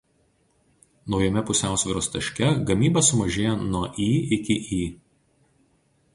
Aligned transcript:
Naujame 1.15 1.43
pusiausvyros 1.49 2.09
taške 2.15 2.49
gamyba 2.71 3.05
sumažėja 3.11 3.53
nuo 3.67 3.85
"Y" 4.09 4.11
iki 4.41 4.59
"Y". 4.81 4.83